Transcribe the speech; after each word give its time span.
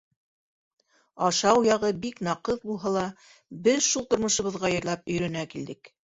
Ашау 1.25 1.59
яғы 1.67 1.91
бик 2.05 2.21
наҡыҫ 2.27 2.63
булһа 2.69 2.93
ла, 2.95 3.03
беҙ 3.67 3.83
шул 3.89 4.07
тормошобоҙға 4.13 4.71
яйлап 4.73 5.13
өйрәнә 5.17 5.45
килдек. 5.53 5.93